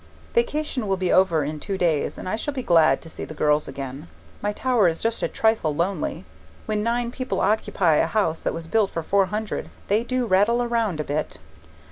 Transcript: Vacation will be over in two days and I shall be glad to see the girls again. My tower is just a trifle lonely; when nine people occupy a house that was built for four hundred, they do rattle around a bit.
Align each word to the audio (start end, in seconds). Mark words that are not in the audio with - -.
Vacation 0.33 0.87
will 0.87 0.97
be 0.97 1.13
over 1.13 1.43
in 1.43 1.59
two 1.59 1.77
days 1.77 2.17
and 2.17 2.27
I 2.27 2.35
shall 2.35 2.55
be 2.55 2.63
glad 2.63 3.03
to 3.03 3.07
see 3.09 3.23
the 3.23 3.35
girls 3.35 3.67
again. 3.67 4.07
My 4.41 4.51
tower 4.51 4.87
is 4.87 4.99
just 5.03 5.21
a 5.21 5.27
trifle 5.27 5.75
lonely; 5.75 6.25
when 6.65 6.81
nine 6.81 7.11
people 7.11 7.39
occupy 7.39 7.97
a 7.97 8.07
house 8.07 8.39
that 8.41 8.51
was 8.51 8.65
built 8.65 8.89
for 8.89 9.03
four 9.03 9.27
hundred, 9.27 9.69
they 9.89 10.03
do 10.03 10.25
rattle 10.25 10.63
around 10.63 10.99
a 10.99 11.03
bit. 11.03 11.37